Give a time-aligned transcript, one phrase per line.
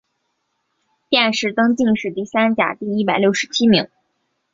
[1.09, 3.87] 殿试登进士第三甲第一百六十七名。